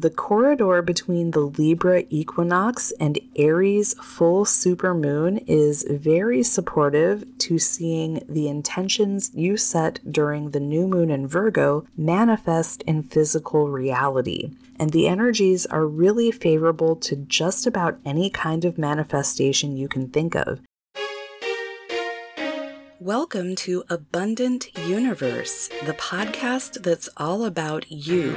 [0.00, 8.22] The corridor between the Libra equinox and Aries full supermoon is very supportive to seeing
[8.26, 14.52] the intentions you set during the new moon in Virgo manifest in physical reality.
[14.78, 20.08] And the energies are really favorable to just about any kind of manifestation you can
[20.08, 20.62] think of.
[23.00, 28.36] Welcome to Abundant Universe, the podcast that's all about you.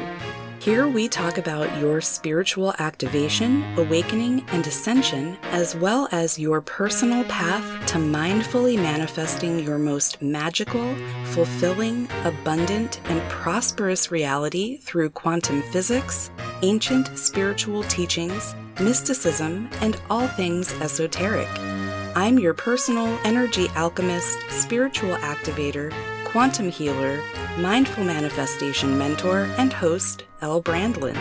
[0.60, 7.26] Here we talk about your spiritual activation, awakening, and ascension, as well as your personal
[7.26, 10.96] path to mindfully manifesting your most magical,
[11.26, 20.72] fulfilling, abundant, and prosperous reality through quantum physics, ancient spiritual teachings, mysticism, and all things
[20.76, 21.50] esoteric.
[22.16, 25.92] I'm your personal energy alchemist, spiritual activator,
[26.26, 27.20] quantum healer,
[27.58, 31.18] mindful manifestation mentor, and host, Elle Brandlin.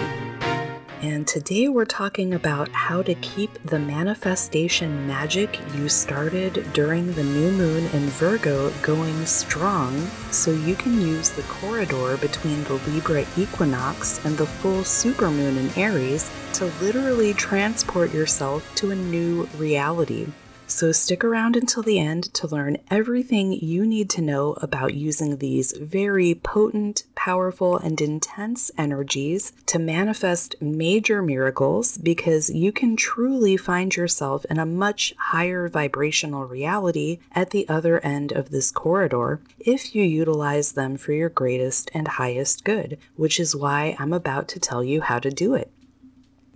[1.01, 7.25] And today we're talking about how to keep the manifestation magic you started during the
[7.25, 9.99] new moon in Virgo going strong
[10.31, 15.83] so you can use the corridor between the Libra equinox and the full supermoon in
[15.83, 20.27] Aries to literally transport yourself to a new reality.
[20.73, 25.37] So stick around until the end to learn everything you need to know about using
[25.37, 33.55] these very potent, powerful, and intense energies to manifest major miracles because you can truly
[33.59, 39.43] find yourself in a much higher vibrational reality at the other end of this corridor
[39.61, 44.49] if you utilize them for your greatest and highest good, which is why I'm about
[44.49, 45.71] to tell you how to do it.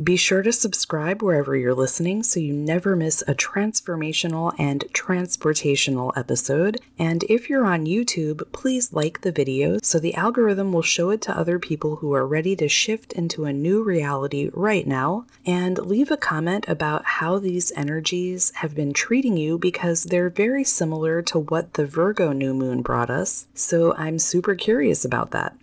[0.03, 6.13] Be sure to subscribe wherever you're listening so you never miss a transformational and transportational
[6.15, 6.83] episode.
[6.99, 11.23] And if you're on YouTube, please like the video so the algorithm will show it
[11.23, 15.25] to other people who are ready to shift into a new reality right now.
[15.47, 20.65] And leave a comment about how these energies have been treating you because they're very
[20.65, 23.47] similar to what the Virgo new moon brought us.
[23.55, 25.57] So I'm super curious about that.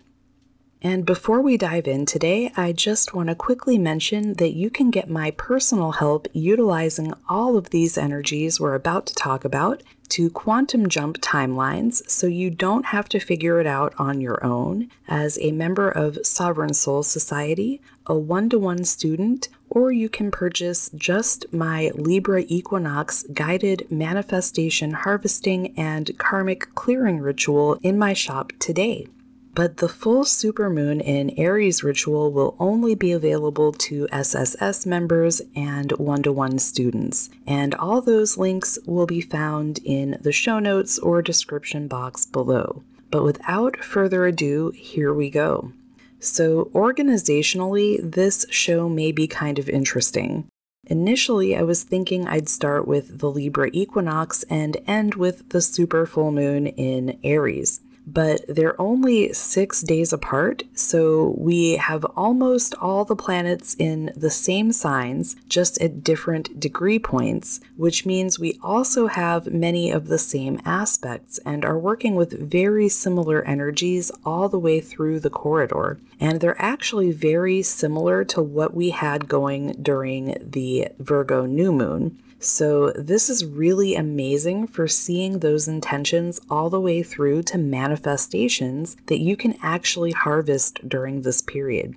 [0.85, 4.91] And before we dive in today, I just want to quickly mention that you can
[4.91, 10.29] get my personal help utilizing all of these energies we're about to talk about to
[10.29, 14.89] quantum jump timelines so you don't have to figure it out on your own.
[15.07, 20.31] As a member of Sovereign Souls Society, a one to one student, or you can
[20.31, 28.51] purchase just my Libra Equinox guided manifestation harvesting and karmic clearing ritual in my shop
[28.59, 29.07] today
[29.56, 35.91] but the full supermoon in Aries ritual will only be available to SSS members and
[35.94, 37.30] one to one students.
[37.46, 42.84] And all those links will be found in the show notes or description box below.
[43.12, 45.72] But without further ado, here we go.
[46.19, 50.47] So, organizationally, this show may be kind of interesting.
[50.88, 56.06] Initially, I was thinking I'd start with the Libra equinox and end with the super
[56.06, 63.06] full moon in Aries but they're only six days apart, so we have almost all
[63.06, 69.08] the planets in the same signs, just at different degree points, which means we also
[69.08, 74.59] have many of the same aspects and are working with very similar energies all the
[74.59, 76.00] way through the corridor.
[76.19, 82.19] And they're actually very similar to what we had going during the Virgo new moon.
[82.44, 88.98] So, this is really amazing for seeing those intentions all the way through to manifestations
[89.06, 91.96] that you can actually harvest during this period.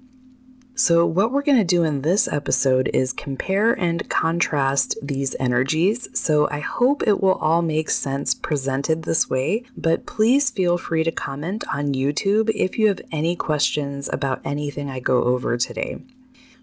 [0.77, 6.09] So, what we're going to do in this episode is compare and contrast these energies.
[6.17, 11.03] So, I hope it will all make sense presented this way, but please feel free
[11.03, 15.99] to comment on YouTube if you have any questions about anything I go over today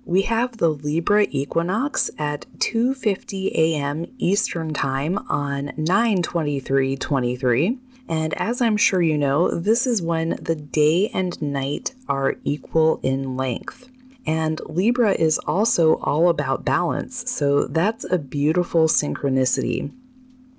[0.05, 4.07] we have the Libra equinox at 2:50 a.m.
[4.17, 7.77] Eastern Time on 9/23/23.
[8.07, 12.99] And as I'm sure you know, this is when the day and night are equal
[13.01, 13.87] in length.
[14.25, 19.91] And Libra is also all about balance, so that's a beautiful synchronicity.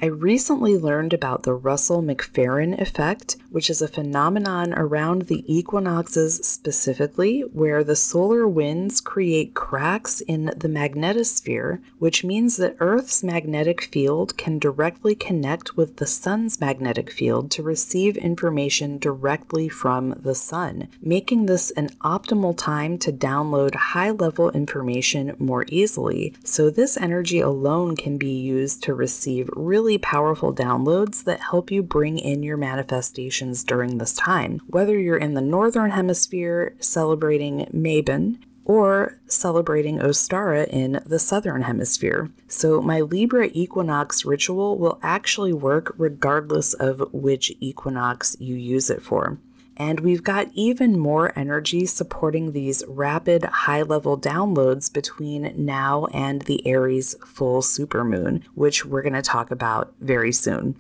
[0.05, 6.47] I recently learned about the Russell McPherron effect, which is a phenomenon around the equinoxes
[6.47, 13.81] specifically, where the solar winds create cracks in the magnetosphere, which means that Earth's magnetic
[13.81, 20.35] field can directly connect with the sun's magnetic field to receive information directly from the
[20.35, 26.35] sun, making this an optimal time to download high level information more easily.
[26.45, 31.71] So, this energy alone can be used to receive really really powerful downloads that help
[31.71, 34.61] you bring in your manifestations during this time.
[34.67, 42.31] Whether you're in the Northern Hemisphere celebrating Mabon, or celebrating Ostara in the southern hemisphere.
[42.49, 49.03] So, my Libra equinox ritual will actually work regardless of which equinox you use it
[49.03, 49.37] for.
[49.77, 56.43] And we've got even more energy supporting these rapid high level downloads between now and
[56.43, 60.77] the Aries full supermoon, which we're going to talk about very soon.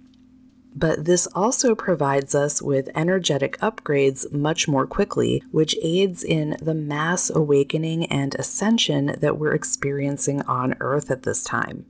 [0.77, 6.75] But this also provides us with energetic upgrades much more quickly, which aids in the
[6.75, 11.87] mass awakening and ascension that we're experiencing on Earth at this time.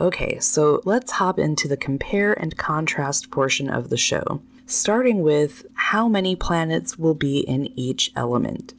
[0.00, 5.64] Okay, so let's hop into the compare and contrast portion of the show starting with
[5.74, 8.74] how many planets will be in each element.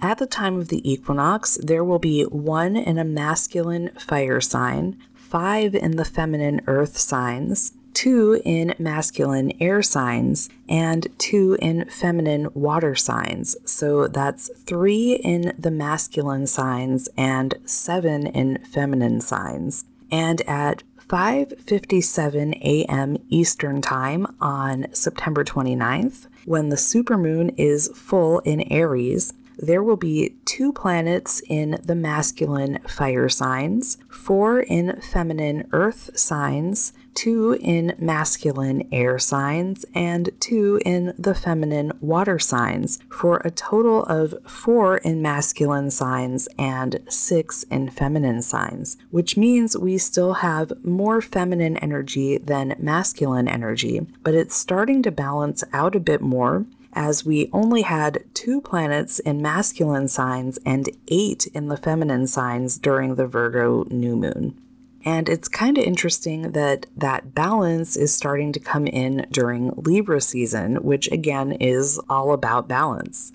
[0.00, 4.96] At the time of the equinox, there will be one in a masculine fire sign,
[5.14, 12.48] five in the feminine earth signs, two in masculine air signs, and two in feminine
[12.54, 13.56] water signs.
[13.64, 19.84] So that's three in the masculine signs and seven in feminine signs.
[20.12, 23.16] And at 5:57 a.m.
[23.30, 30.36] Eastern Time on September 29th, when the supermoon is full in Aries, there will be
[30.44, 38.88] two planets in the masculine fire signs, four in feminine earth signs, two in masculine
[38.92, 45.20] air signs, and two in the feminine water signs, for a total of four in
[45.20, 52.38] masculine signs and six in feminine signs, which means we still have more feminine energy
[52.38, 57.82] than masculine energy, but it's starting to balance out a bit more as we only
[57.82, 63.84] had two planets in masculine signs and eight in the feminine signs during the Virgo
[63.90, 64.56] new moon.
[65.04, 70.20] And it's kind of interesting that that balance is starting to come in during Libra
[70.20, 73.32] season, which again is all about balance.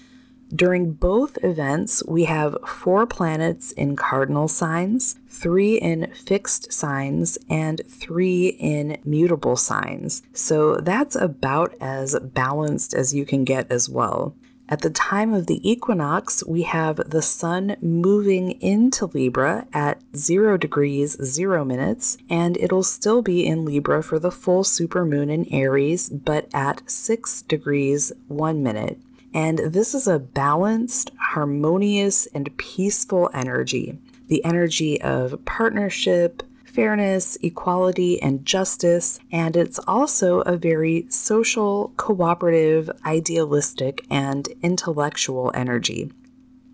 [0.54, 7.82] During both events, we have four planets in cardinal signs, three in fixed signs, and
[7.90, 10.22] three in mutable signs.
[10.34, 14.36] So that's about as balanced as you can get as well.
[14.70, 20.58] At the time of the equinox, we have the sun moving into Libra at 0
[20.58, 26.10] degrees 0 minutes, and it'll still be in Libra for the full supermoon in Aries,
[26.10, 29.00] but at 6 degrees 1 minute.
[29.34, 34.00] And this is a balanced, harmonious, and peaceful energy.
[34.28, 36.42] The energy of partnership,
[36.74, 39.20] fairness, equality, and justice.
[39.32, 46.12] And it's also a very social, cooperative, idealistic, and intellectual energy.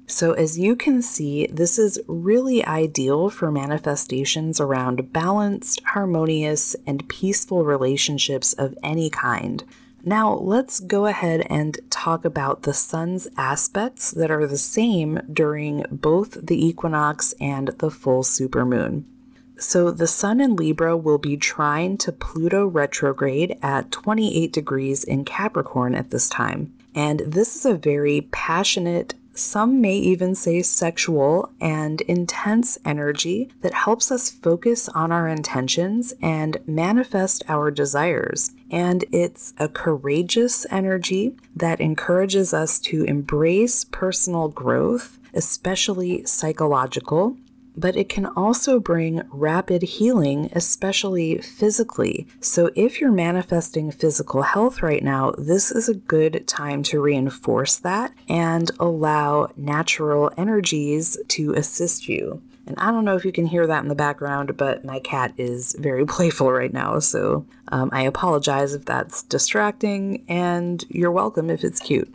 [0.07, 7.07] So, as you can see, this is really ideal for manifestations around balanced, harmonious, and
[7.07, 9.63] peaceful relationships of any kind.
[10.03, 15.85] Now, let's go ahead and talk about the sun's aspects that are the same during
[15.91, 19.03] both the equinox and the full supermoon.
[19.59, 25.25] So the Sun in Libra will be trine to Pluto retrograde at 28 degrees in
[25.25, 26.73] Capricorn at this time.
[26.95, 33.73] And this is a very passionate, some may even say sexual and intense energy that
[33.73, 38.51] helps us focus on our intentions and manifest our desires.
[38.71, 47.37] And it's a courageous energy that encourages us to embrace personal growth, especially psychological,
[47.79, 52.27] but it can also bring rapid healing, especially physically.
[52.41, 57.77] So, if you're manifesting physical health right now, this is a good time to reinforce
[57.77, 62.41] that and allow natural energies to assist you.
[62.67, 65.33] And I don't know if you can hear that in the background, but my cat
[65.37, 66.99] is very playful right now.
[66.99, 72.13] So um, I apologize if that's distracting, and you're welcome if it's cute.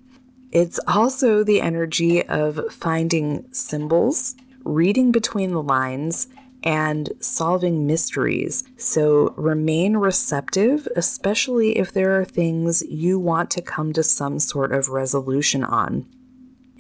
[0.52, 6.28] It's also the energy of finding symbols reading between the lines,
[6.64, 8.64] and solving mysteries.
[8.76, 14.73] So remain receptive, especially if there are things you want to come to some sort
[14.73, 16.06] of resolution on.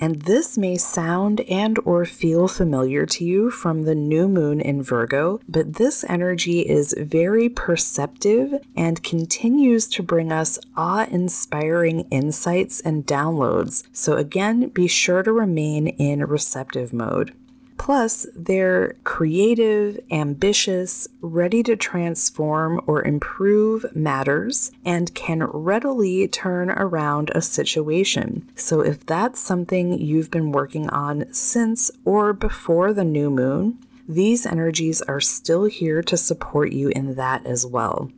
[0.00, 4.82] And this may sound and or feel familiar to you from the new moon in
[4.82, 13.06] Virgo, but this energy is very perceptive and continues to bring us awe-inspiring insights and
[13.06, 13.84] downloads.
[13.92, 17.32] So again, be sure to remain in receptive mode.
[17.76, 27.30] Plus, they're creative, ambitious, ready to transform or improve matters, and can readily turn around
[27.34, 28.50] a situation.
[28.54, 33.78] So, if that's something you've been working on since or before the new moon,
[34.08, 38.10] these energies are still here to support you in that as well.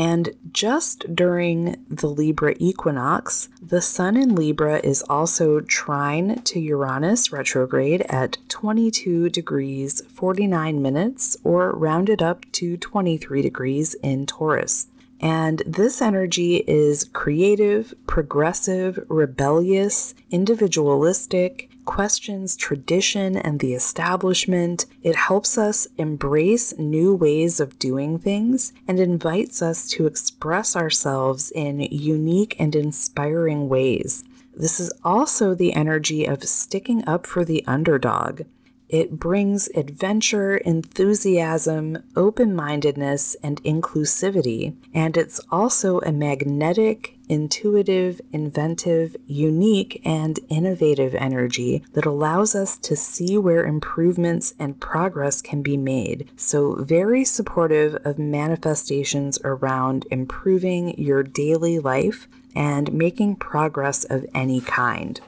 [0.00, 7.30] And just during the Libra equinox, the Sun in Libra is also trine to Uranus
[7.32, 14.86] retrograde at 22 degrees 49 minutes, or rounded up to 23 degrees in Taurus.
[15.20, 24.86] And this energy is creative, progressive, rebellious, individualistic, questions tradition and the establishment.
[25.02, 31.50] It helps us embrace new ways of doing things and invites us to express ourselves
[31.50, 34.24] in unique and inspiring ways.
[34.54, 38.42] This is also the energy of sticking up for the underdog.
[38.90, 44.74] It brings adventure, enthusiasm, open mindedness, and inclusivity.
[44.92, 52.96] And it's also a magnetic, intuitive, inventive, unique, and innovative energy that allows us to
[52.96, 56.28] see where improvements and progress can be made.
[56.36, 64.60] So, very supportive of manifestations around improving your daily life and making progress of any
[64.60, 65.20] kind.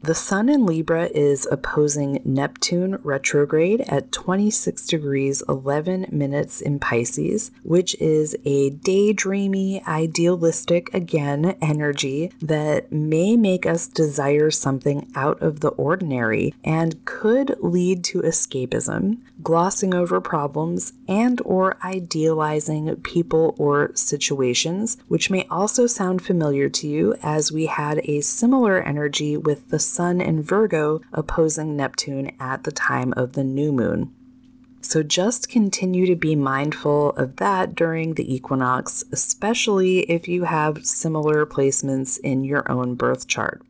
[0.00, 7.50] The Sun in Libra is opposing Neptune retrograde at 26 degrees 11 minutes in Pisces,
[7.64, 15.60] which is a daydreamy, idealistic, again, energy that may make us desire something out of
[15.60, 23.90] the ordinary and could lead to escapism, glossing over problems, and or idealizing people or
[23.96, 29.68] situations, which may also sound familiar to you as we had a similar energy with
[29.70, 34.14] the Sun in Virgo opposing Neptune at the time of the new moon.
[34.80, 40.86] So just continue to be mindful of that during the equinox, especially if you have
[40.86, 43.62] similar placements in your own birth chart.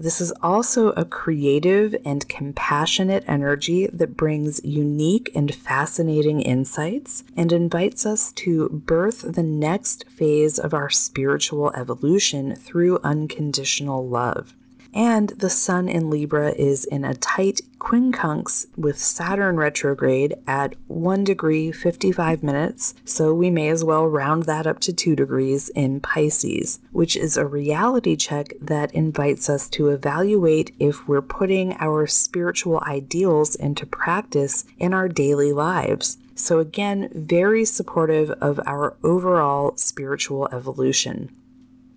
[0.00, 7.52] This is also a creative and compassionate energy that brings unique and fascinating insights and
[7.52, 14.54] invites us to birth the next phase of our spiritual evolution through unconditional love.
[14.92, 21.24] And the Sun in Libra is in a tight quincunx with Saturn retrograde at 1
[21.24, 26.00] degree 55 minutes, so we may as well round that up to 2 degrees in
[26.00, 32.06] Pisces, which is a reality check that invites us to evaluate if we're putting our
[32.06, 36.18] spiritual ideals into practice in our daily lives.
[36.34, 41.30] So, again, very supportive of our overall spiritual evolution.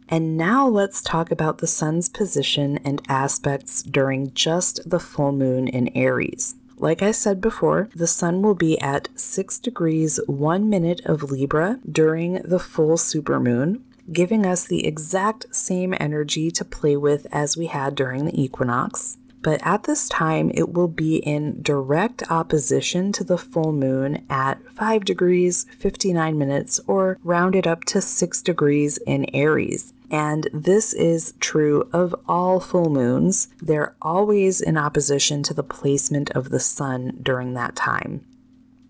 [0.09, 5.67] And now let's talk about the sun's position and aspects during just the full moon
[5.67, 6.55] in Aries.
[6.77, 11.79] Like I said before, the sun will be at 6 degrees 1 minute of Libra
[11.89, 13.81] during the full supermoon,
[14.11, 19.17] giving us the exact same energy to play with as we had during the equinox.
[19.43, 24.57] But at this time, it will be in direct opposition to the full moon at
[24.71, 29.93] 5 degrees 59 minutes, or rounded up to 6 degrees in Aries.
[30.09, 33.49] And this is true of all full moons.
[33.61, 38.25] They're always in opposition to the placement of the sun during that time.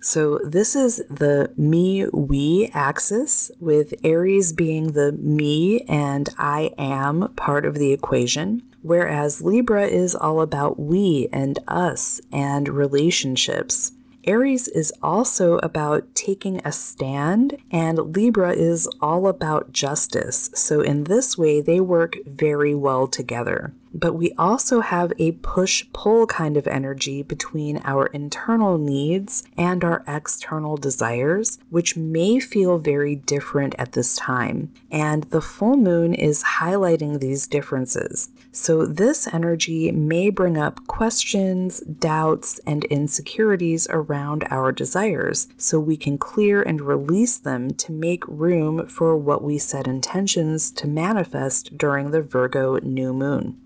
[0.02, 7.34] So, this is the me we axis, with Aries being the me and I am
[7.38, 13.94] part of the equation, whereas Libra is all about we and us and relationships.
[14.26, 20.50] Aries is also about taking a stand, and Libra is all about justice.
[20.54, 25.86] So, in this way, they work very well together but we also have a push
[25.94, 32.78] pull kind of energy between our internal needs and our external desires, which may feel
[32.78, 34.74] very different at this time.
[34.92, 38.30] And the full moon is highlighting these differences.
[38.56, 45.98] So, this energy may bring up questions, doubts, and insecurities around our desires so we
[45.98, 51.80] can clear and release them to make room for what we set intentions to manifest
[51.80, 53.60] during the Virgo new moon.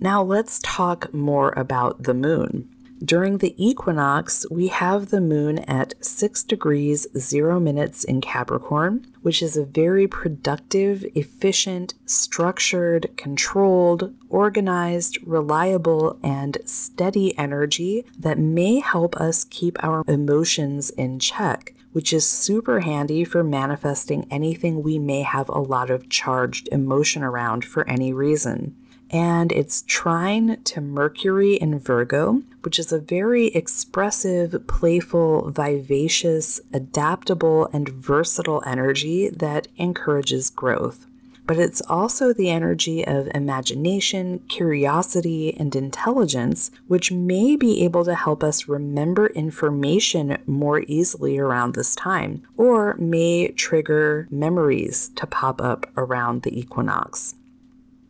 [0.00, 2.68] Now let's talk more about the moon.
[3.04, 9.42] During the equinox, we have the moon at 6 degrees 0 minutes in Capricorn, which
[9.42, 19.14] is a very productive, efficient, structured, controlled, organized, reliable, and steady energy that may help
[19.16, 25.22] us keep our emotions in check which is super handy for manifesting anything we may
[25.22, 28.76] have a lot of charged emotion around for any reason
[29.10, 37.68] and it's trine to Mercury in Virgo, which is a very expressive, playful, vivacious, adaptable,
[37.72, 41.06] and versatile energy that encourages growth.
[41.46, 48.14] but it's also the energy of imagination, curiosity, and intelligence, which may be able to
[48.14, 55.60] help us remember information more easily around this time, or may trigger memories to pop
[55.60, 57.36] up around the equinox.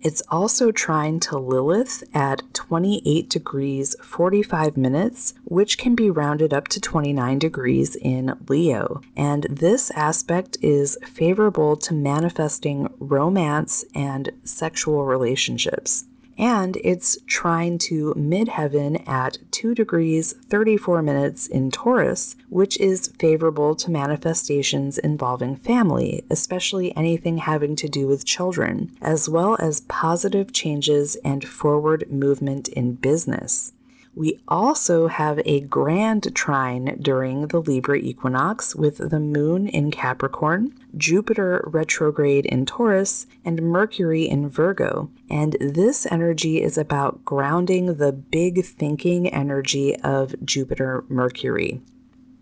[0.06, 6.68] It's also trine to Lilith at 28 degrees 45 minutes, which can be rounded up
[6.68, 9.00] to 29 degrees in Leo.
[9.16, 16.04] And this aspect is favorable to manifesting romance and sexual relationships
[16.38, 23.74] and it's trine to midheaven at 2 degrees 34 minutes in Taurus, which is favorable
[23.76, 30.52] to manifestations involving family, especially anything having to do with children, as well as positive
[30.52, 33.72] changes and forward movement in business.
[34.16, 40.72] We also have a grand trine during the Libra equinox with the moon in Capricorn,
[40.96, 45.10] Jupiter retrograde in Taurus, and Mercury in Virgo.
[45.28, 51.82] And this energy is about grounding the big thinking energy of Jupiter Mercury.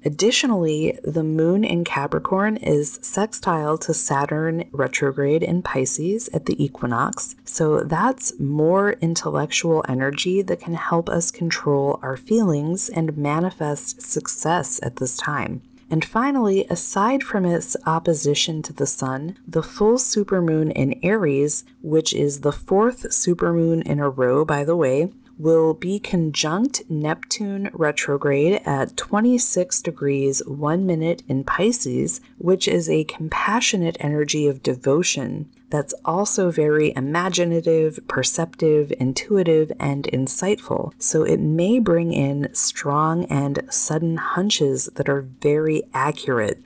[0.04, 7.36] Additionally, the moon in Capricorn is sextile to Saturn retrograde in Pisces at the equinox.
[7.44, 14.78] So that's more intellectual energy that can help us control our feelings and manifest success
[14.82, 15.62] at this time.
[15.90, 22.12] And finally, aside from its opposition to the Sun, the full supermoon in Aries, which
[22.12, 28.60] is the fourth supermoon in a row, by the way, will be conjunct Neptune retrograde
[28.64, 35.94] at 26 degrees 1 minute in Pisces, which is a compassionate energy of devotion that's
[36.04, 40.92] also very imaginative, perceptive, intuitive, and insightful.
[40.98, 46.62] So it may bring in strong and sudden hunches that are very accurate.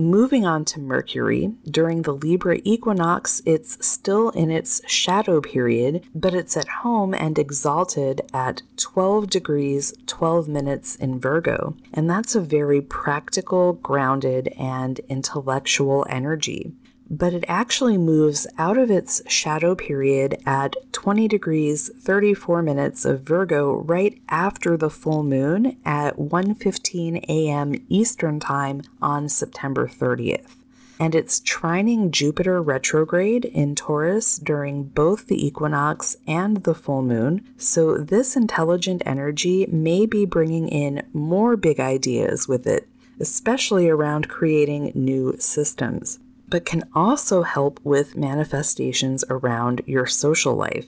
[0.00, 6.34] Moving on to Mercury, during the Libra equinox, it's still in its shadow period, but
[6.34, 11.74] it's at home and exalted at 12 degrees 12 minutes in Virgo.
[11.92, 16.76] And that's a very practical, grounded, and intellectual energy
[17.10, 23.22] but it actually moves out of its shadow period at 20 degrees 34 minutes of
[23.22, 27.74] Virgo right after the full moon at 1:15 a.m.
[27.88, 30.56] Eastern Time on September 30th.
[31.00, 37.46] And it's trining Jupiter retrograde in Taurus during both the equinox and the full moon.
[37.56, 42.88] So, this intelligent energy may be bringing in more big ideas with it,
[43.20, 46.18] especially around creating new systems
[46.48, 50.86] but can also help with manifestations around your social life.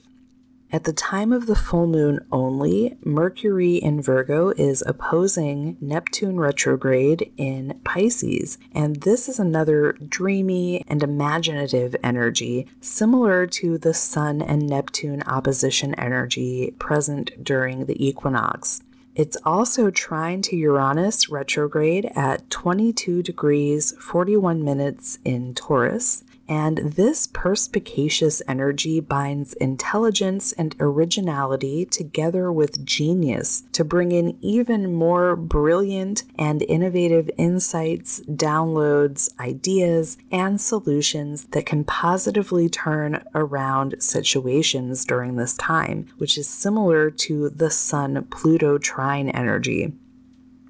[0.73, 7.33] At the time of the full moon only, Mercury in Virgo is opposing Neptune retrograde
[7.37, 14.68] in Pisces, and this is another dreamy and imaginative energy, similar to the Sun and
[14.68, 18.81] Neptune opposition energy present during the equinox.
[19.20, 26.24] It's also trine to Uranus retrograde at 22 degrees 41 minutes in Taurus.
[26.50, 34.92] And this perspicacious energy binds intelligence and originality together with genius to bring in even
[34.92, 45.04] more brilliant and innovative insights, downloads, ideas, and solutions that can positively turn around situations
[45.04, 49.92] during this time, which is similar to the Sun Pluto trine energy.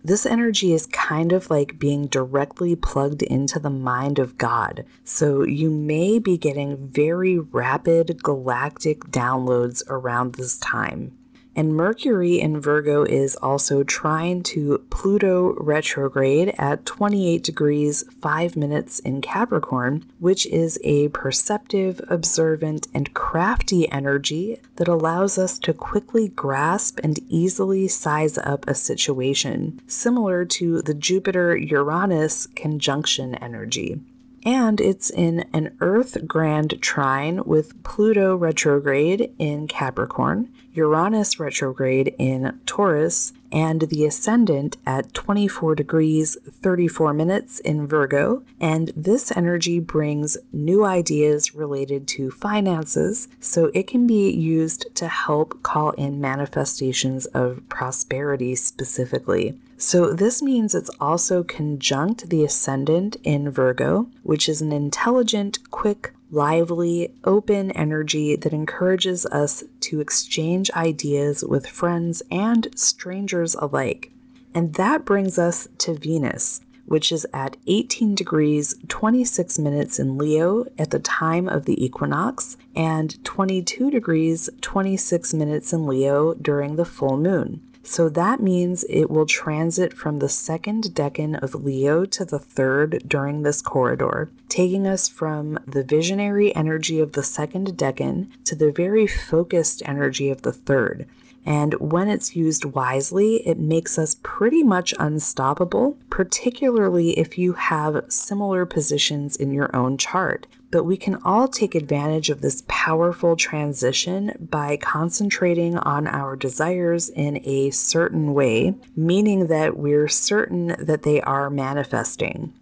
[0.02, 4.86] This energy is kind of like being directly plugged into the mind of God.
[5.04, 11.18] So you may be getting very rapid galactic downloads around this time.
[11.60, 18.98] And Mercury in Virgo is also trine to Pluto retrograde at 28 degrees 5 minutes
[18.98, 26.28] in Capricorn, which is a perceptive, observant, and crafty energy that allows us to quickly
[26.28, 34.00] grasp and easily size up a situation, similar to the Jupiter Uranus conjunction energy.
[34.46, 42.60] And it's in an Earth grand trine with Pluto retrograde in Capricorn, Uranus retrograde in
[42.66, 48.42] Taurus, and the ascendant at 24 degrees 34 minutes in Virgo.
[48.60, 55.08] And this energy brings new ideas related to finances, so it can be used to
[55.08, 59.58] help call in manifestations of prosperity specifically.
[59.76, 66.12] So, this means it's also conjunct the ascendant in Virgo, which is an intelligent, quick,
[66.30, 74.12] lively, open energy that encourages us to exchange ideas with friends and strangers alike.
[74.54, 80.64] And that brings us to Venus, which is at 18 degrees 26 minutes in Leo
[80.78, 86.84] at the time of the equinox, and 22 degrees 26 minutes in Leo during the
[86.84, 87.60] full moon.
[87.90, 93.02] So that means it will transit from the second decan of Leo to the third
[93.04, 98.70] during this corridor, taking us from the visionary energy of the second decan to the
[98.70, 101.08] very focused energy of the third.
[101.44, 108.04] And when it's used wisely, it makes us pretty much unstoppable, particularly if you have
[108.08, 110.46] similar positions in your own chart.
[110.70, 117.08] But we can all take advantage of this powerful transition by concentrating on our desires
[117.08, 122.52] in a certain way, meaning that we're certain that they are manifesting.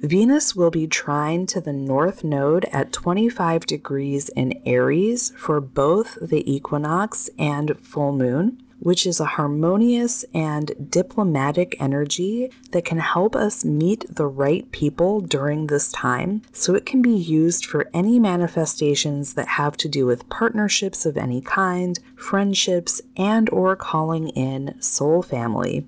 [0.00, 6.18] Venus will be trine to the North Node at 25 degrees in Aries for both
[6.20, 13.34] the equinox and full moon, which is a harmonious and diplomatic energy that can help
[13.34, 16.42] us meet the right people during this time.
[16.52, 21.16] So it can be used for any manifestations that have to do with partnerships of
[21.16, 25.86] any kind, friendships, and or calling in soul family.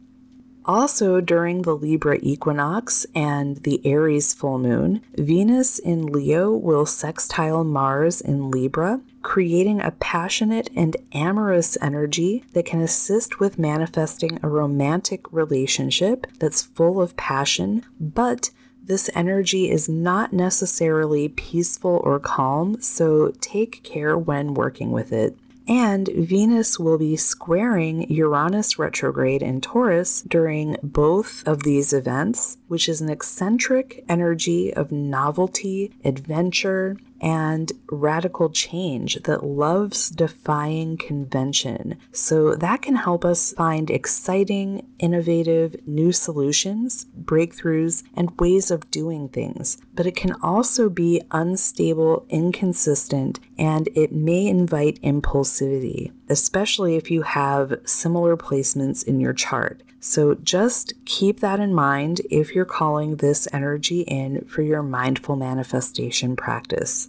[0.69, 7.65] Also, during the Libra equinox and the Aries full moon, Venus in Leo will sextile
[7.65, 14.49] Mars in Libra, creating a passionate and amorous energy that can assist with manifesting a
[14.49, 18.51] romantic relationship that's full of passion, but
[18.85, 25.35] this energy is not necessarily peaceful or calm, so take care when working with it.
[25.69, 32.89] And Venus will be squaring Uranus retrograde in Taurus during both of these events, which
[32.89, 41.99] is an eccentric energy of novelty, adventure, and radical change that loves defying convention.
[42.13, 49.29] So that can help us find exciting, innovative, new solutions, breakthroughs, and ways of doing
[49.29, 49.79] things.
[49.95, 57.23] But it can also be unstable, inconsistent, and it may invite impulsivity, especially if you
[57.23, 59.83] have similar placements in your chart.
[60.01, 65.37] So just keep that in mind if you're calling this energy in for your mindful
[65.37, 67.09] manifestation practice.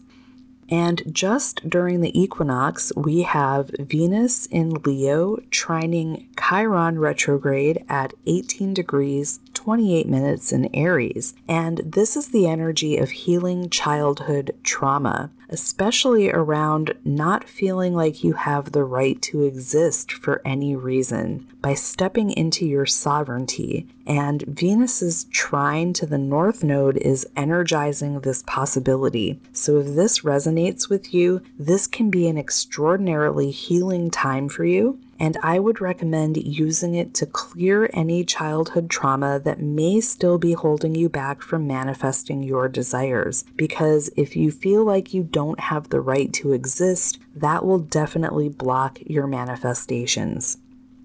[0.71, 8.73] And just during the equinox, we have Venus in Leo trining Chiron retrograde at 18
[8.73, 11.33] degrees 28 minutes in Aries.
[11.47, 18.33] And this is the energy of healing childhood trauma, especially around not feeling like you
[18.33, 23.85] have the right to exist for any reason by stepping into your sovereignty.
[24.07, 29.41] And Venus's trine to the North Node is energizing this possibility.
[29.51, 34.99] So if this resonates with you, this can be an extraordinarily healing time for you
[35.19, 40.53] and I would recommend using it to clear any childhood trauma that may still be
[40.53, 43.43] holding you back from manifesting your desires.
[43.55, 48.49] Because if you feel like you don't have the right to exist, that will definitely
[48.49, 50.57] block your manifestations.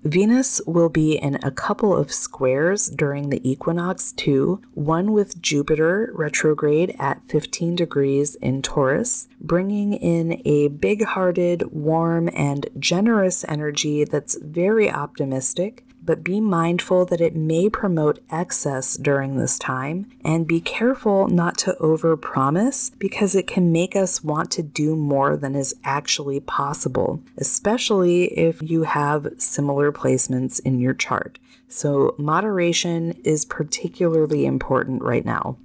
[0.04, 6.10] Venus will be in a couple of squares during the equinox too, one with Jupiter
[6.14, 14.04] retrograde at 15 degrees in Taurus, bringing in a big hearted, warm, and generous energy
[14.04, 20.46] that's very optimistic, but be mindful that it may promote excess during this time and
[20.46, 25.54] be careful not to overpromise because it can make us want to do more than
[25.54, 31.38] is actually possible, especially if you have similar placements in your chart.
[31.68, 35.56] So, moderation is particularly important right now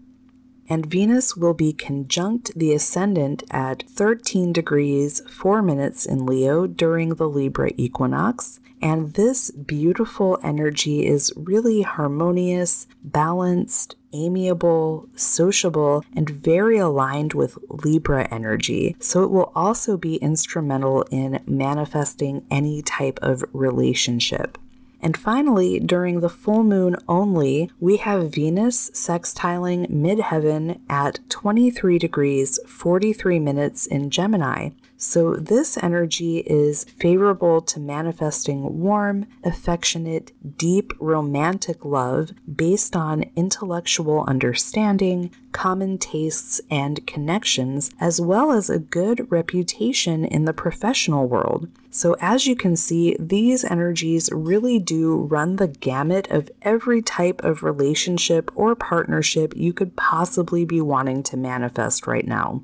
[0.70, 7.16] and Venus will be conjunct the ascendant at 13 degrees 4 minutes in Leo during
[7.16, 8.60] the Libra equinox.
[8.82, 18.28] And this beautiful energy is really harmonious, balanced, amiable, sociable, and very aligned with Libra
[18.32, 18.96] energy.
[19.00, 24.58] So it will also be instrumental in manifesting any type of relationship.
[25.02, 32.60] And finally, during the full moon only, we have Venus sextiling midheaven at 23 degrees
[32.68, 34.70] 43 minutes in Gemini.
[35.02, 44.26] So, this energy is favorable to manifesting warm, affectionate, deep, romantic love based on intellectual
[44.28, 51.70] understanding, common tastes, and connections, as well as a good reputation in the professional world.
[51.92, 57.44] So, as you can see, these energies really do run the gamut of every type
[57.44, 62.64] of relationship or partnership you could possibly be wanting to manifest right now.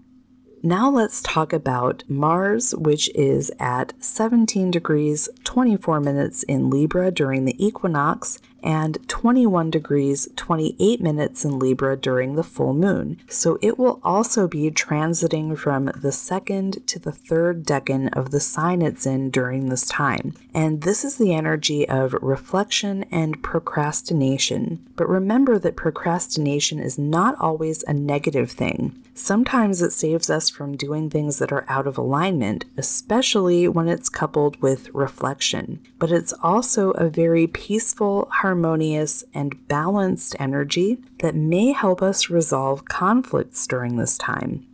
[0.61, 7.45] Now let's talk about Mars, which is at 17 degrees 24 minutes in Libra during
[7.45, 13.21] the equinox, and 21 degrees 28 minutes in Libra during the full moon.
[13.29, 18.39] So it will also be transiting from the second to the third decan of the
[18.39, 20.33] sign it's in during this time.
[20.53, 24.83] And this is the energy of reflection and procrastination.
[24.95, 29.01] But remember that procrastination is not always a negative thing.
[29.17, 34.09] Sometimes it saves us from doing things that are out of alignment, especially when it's
[34.09, 35.79] coupled with reflection.
[35.99, 38.54] But it's also a very peaceful, harmonious,
[39.33, 44.65] and balanced energy that may help us resolve conflicts during this time.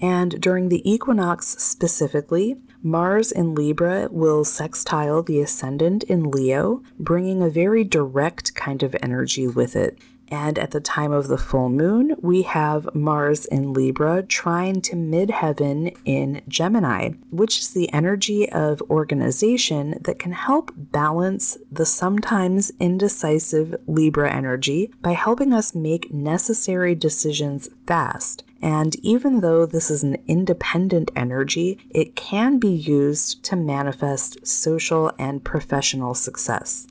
[0.00, 7.42] And during the equinox specifically, Mars in Libra will sextile the ascendant in Leo, bringing
[7.42, 9.98] a very direct kind of energy with it.
[10.28, 14.96] And at the time of the full moon, we have Mars in Libra trine to
[14.96, 22.72] midheaven in Gemini, which is the energy of organization that can help balance the sometimes
[22.80, 28.42] indecisive Libra energy by helping us make necessary decisions fast.
[28.62, 35.12] And even though this is an independent energy, it can be used to manifest social
[35.18, 36.88] and professional success.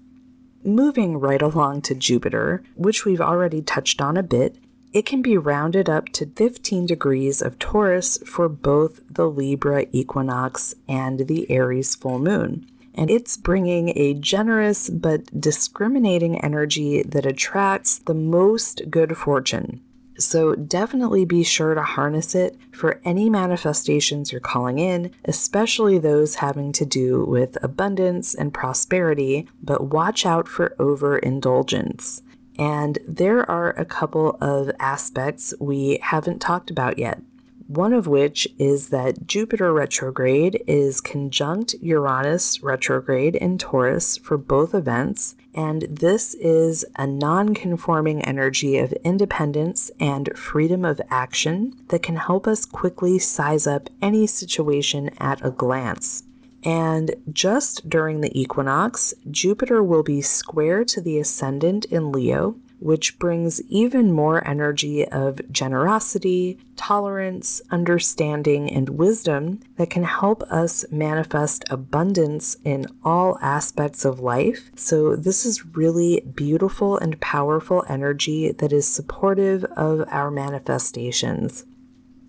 [0.65, 4.57] Moving right along to Jupiter, which we've already touched on a bit,
[4.93, 10.73] it can be rounded up to 15 degrees of Taurus for both the Libra equinox
[10.87, 12.65] and the Aries full moon.
[12.95, 19.83] And it's bringing a generous but discriminating energy that attracts the most good fortune.
[20.17, 26.35] So definitely be sure to harness it for any manifestations you're calling in, especially those
[26.35, 32.21] having to do with abundance and prosperity, but watch out for overindulgence.
[32.57, 37.21] And there are a couple of aspects we haven't talked about yet.
[37.67, 44.75] One of which is that Jupiter retrograde is conjunct Uranus retrograde in Taurus for both
[44.75, 52.03] events, and this is a non conforming energy of independence and freedom of action that
[52.03, 56.23] can help us quickly size up any situation at a glance.
[56.65, 63.17] And just during the equinox, Jupiter will be square to the ascendant in Leo, which
[63.19, 71.65] brings even more energy of generosity, tolerance, understanding, and wisdom that can help us manifest
[71.69, 74.71] abundance in all aspects of life.
[74.75, 81.65] So, this is really beautiful and powerful energy that is supportive of our manifestations.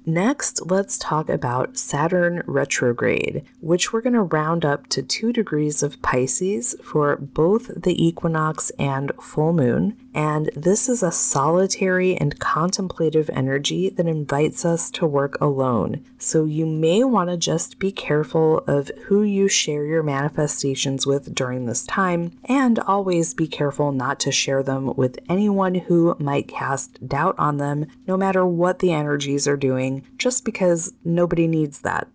[0.09, 5.83] Next, let's talk about Saturn retrograde, which we're going to round up to 2 degrees
[5.83, 9.97] of Pisces for both the equinox and full moon.
[10.17, 16.07] And this is a solitary and contemplative energy that invites us to work alone.
[16.17, 21.35] So you may want to just be careful of who you share your manifestations with
[21.35, 26.49] during this time, and always be careful not to share them with anyone who might
[26.49, 31.83] cast doubt on them, no matter what the energies are doing, just because nobody needs
[31.83, 32.09] that.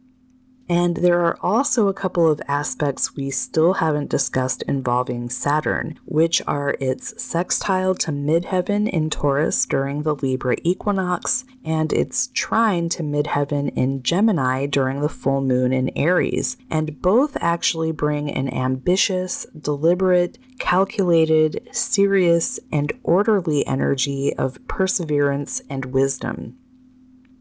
[0.71, 6.41] And there are also a couple of aspects we still haven't discussed involving Saturn, which
[6.47, 13.03] are its sextile to midheaven in Taurus during the Libra equinox, and its trine to
[13.03, 16.55] midheaven in Gemini during the full moon in Aries.
[16.69, 25.88] And both actually bring an ambitious, deliberate, calculated, serious, and orderly energy of perseverance and
[25.88, 26.55] wisdom.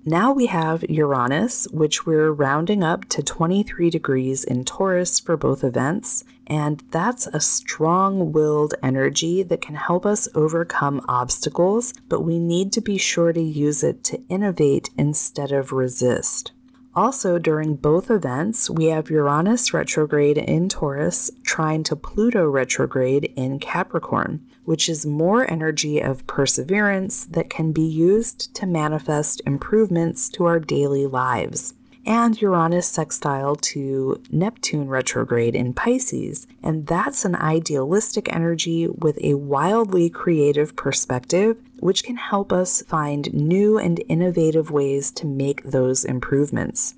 [0.07, 5.63] Now we have Uranus, which we're rounding up to 23 degrees in Taurus for both
[5.63, 12.39] events, and that's a strong willed energy that can help us overcome obstacles, but we
[12.39, 16.53] need to be sure to use it to innovate instead of resist.
[16.95, 23.59] Also, during both events, we have Uranus retrograde in Taurus trine to Pluto retrograde in
[23.59, 30.45] Capricorn, which is more energy of perseverance that can be used to manifest improvements to
[30.45, 31.75] our daily lives
[32.07, 36.47] and Uranus sextile to Neptune retrograde in Pisces.
[36.63, 43.33] And that's an idealistic energy with a wildly creative perspective, which can help us find
[43.33, 46.95] new and innovative ways to make those improvements.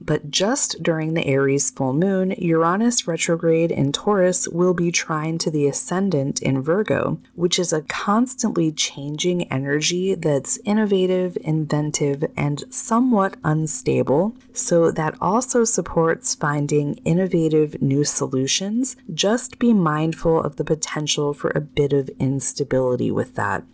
[0.00, 5.50] But just during the Aries full moon, Uranus retrograde in Taurus will be trine to
[5.50, 13.36] the ascendant in Virgo, which is a constantly changing energy that's innovative, inventive, and somewhat
[13.44, 14.34] unstable.
[14.52, 18.96] So that also supports finding innovative new solutions.
[19.12, 23.64] Just be mindful of the potential for a bit of instability with that.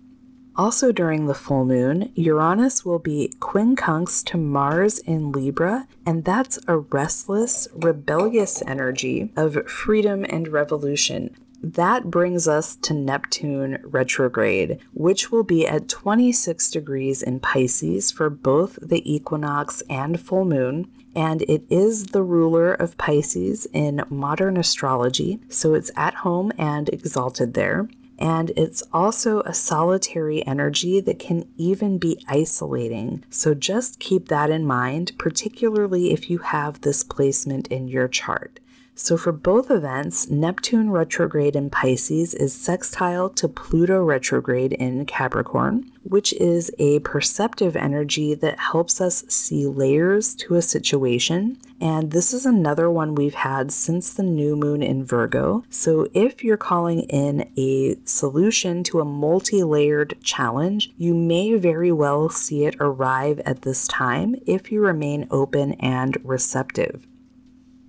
[0.58, 6.58] Also, during the full moon, Uranus will be quincunx to Mars in Libra, and that's
[6.66, 11.36] a restless, rebellious energy of freedom and revolution.
[11.62, 18.30] that brings us to Neptune retrograde, which will be at 26 degrees in Pisces for
[18.30, 20.86] both the equinox and full moon.
[21.16, 26.88] And it is the ruler of Pisces in modern astrology, so it's at home and
[26.90, 27.88] exalted there.
[28.18, 33.24] And it's also a solitary energy that can even be isolating.
[33.30, 38.60] So just keep that in mind, particularly if you have this placement in your chart.
[38.98, 45.92] So, for both events, Neptune retrograde in Pisces is sextile to Pluto retrograde in Capricorn,
[46.02, 51.58] which is a perceptive energy that helps us see layers to a situation.
[51.80, 55.64] And this is another one we've had since the new moon in Virgo.
[55.68, 61.92] So, if you're calling in a solution to a multi layered challenge, you may very
[61.92, 67.06] well see it arrive at this time if you remain open and receptive.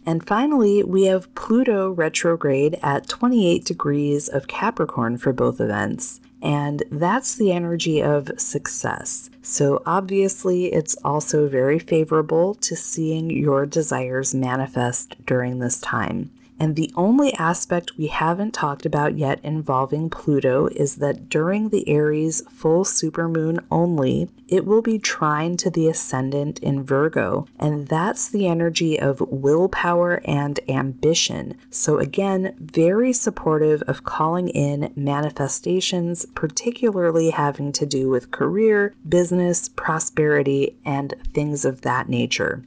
[0.06, 6.22] And finally, we have Pluto retrograde at 28 degrees of Capricorn for both events.
[6.42, 9.30] And that's the energy of success.
[9.42, 16.30] So, obviously, it's also very favorable to seeing your desires manifest during this time.
[16.60, 21.88] And the only aspect we haven't talked about yet involving Pluto is that during the
[21.88, 27.46] Aries full supermoon only, it will be trine to the ascendant in Virgo.
[27.60, 31.58] And that's the energy of willpower and ambition.
[31.70, 39.70] So, again, very supportive of calling in manifestations, particularly having to do with career, business,
[39.70, 42.64] prosperity, and things of that nature.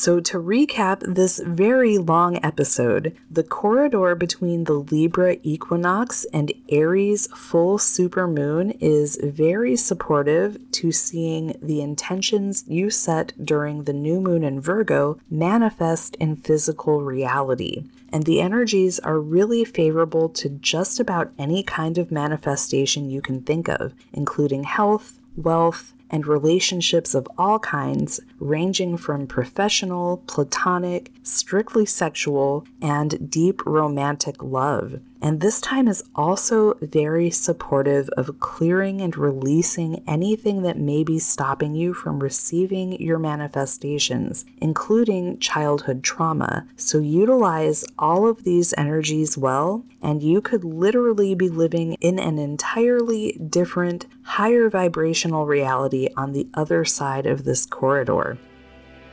[0.00, 7.26] So, to recap this very long episode, the corridor between the Libra equinox and Aries
[7.34, 14.44] full supermoon is very supportive to seeing the intentions you set during the new moon
[14.44, 17.82] in Virgo manifest in physical reality.
[18.12, 23.42] And the energies are really favorable to just about any kind of manifestation you can
[23.42, 31.86] think of, including health, wealth, and relationships of all kinds, ranging from professional, platonic, strictly
[31.86, 35.00] sexual, and deep romantic love.
[35.20, 41.18] And this time is also very supportive of clearing and releasing anything that may be
[41.18, 46.66] stopping you from receiving your manifestations, including childhood trauma.
[46.76, 52.38] So utilize all of these energies well, and you could literally be living in an
[52.38, 58.38] entirely different, higher vibrational reality on the other side of this corridor.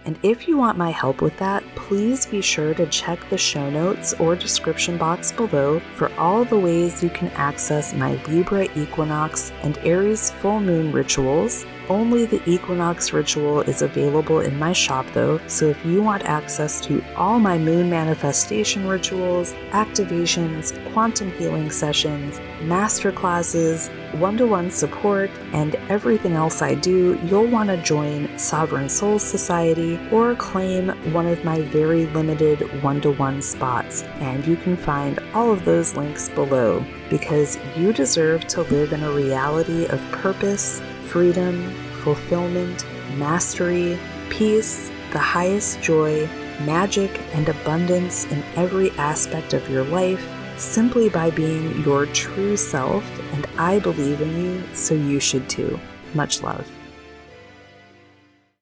[0.05, 3.69] And if you want my help with that, please be sure to check the show
[3.69, 9.51] notes or description box below for all the ways you can access my Libra equinox
[9.63, 15.39] and Aries full moon rituals only the equinox ritual is available in my shop though,
[15.47, 22.39] so if you want access to all my moon manifestation rituals, activations, quantum healing sessions,
[22.61, 28.89] masterclasses, one to one support, and everything else I do, you'll want to join Sovereign
[28.89, 34.03] Souls Society or claim one of my very limited one to one spots.
[34.19, 39.03] And you can find all of those links below because you deserve to live in
[39.03, 41.71] a reality of purpose freedom,
[42.03, 42.85] fulfillment,
[43.17, 43.97] mastery,
[44.29, 46.27] peace, the highest joy,
[46.61, 50.23] magic, and abundance in every aspect of your life
[50.57, 53.03] simply by being your true self.
[53.33, 55.79] And I believe in you, so you should too.
[56.13, 56.69] Much love.